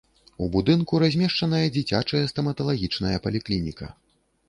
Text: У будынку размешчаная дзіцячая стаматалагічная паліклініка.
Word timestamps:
У 0.45 0.45
будынку 0.55 1.01
размешчаная 1.03 1.61
дзіцячая 1.77 2.25
стаматалагічная 2.35 3.17
паліклініка. 3.27 3.97